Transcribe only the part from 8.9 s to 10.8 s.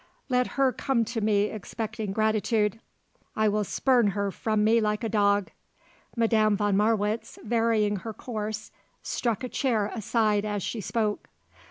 struck a chair aside as